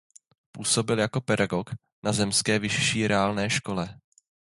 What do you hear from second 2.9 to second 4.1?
reálné škole.